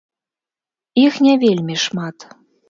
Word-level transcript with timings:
Іх 1.03 1.13
не 1.27 1.35
вельмі 1.45 1.75
шмат. 1.85 2.17